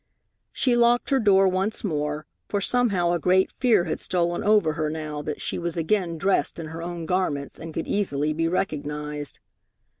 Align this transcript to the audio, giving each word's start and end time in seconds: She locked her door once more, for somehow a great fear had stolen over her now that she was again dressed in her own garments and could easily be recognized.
She 0.51 0.75
locked 0.75 1.11
her 1.11 1.19
door 1.19 1.47
once 1.47 1.83
more, 1.83 2.25
for 2.47 2.59
somehow 2.59 3.11
a 3.11 3.19
great 3.19 3.51
fear 3.51 3.83
had 3.83 3.99
stolen 3.99 4.43
over 4.43 4.73
her 4.73 4.89
now 4.89 5.21
that 5.21 5.39
she 5.41 5.59
was 5.59 5.77
again 5.77 6.17
dressed 6.17 6.57
in 6.57 6.69
her 6.69 6.81
own 6.81 7.05
garments 7.05 7.59
and 7.59 7.71
could 7.71 7.85
easily 7.85 8.33
be 8.33 8.47
recognized. 8.47 9.39